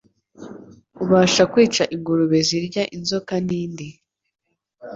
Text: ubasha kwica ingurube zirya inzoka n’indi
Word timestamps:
ubasha 1.03 1.43
kwica 1.51 1.83
ingurube 1.95 2.37
zirya 2.47 2.83
inzoka 2.95 3.33
n’indi 3.45 3.87